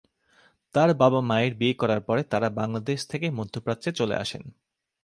তার 0.75 0.89
বাবা-মায়ের 0.93 1.53
বিয়ে 1.55 1.73
করার 1.73 2.01
পরে 2.01 2.21
তারা 2.23 2.47
বাংলাদেশে 2.49 3.05
থেকে 3.09 3.27
মধ্যপ্রাচ্যে 3.31 3.91
চলে 3.91 4.15
আসেন। 4.15 4.43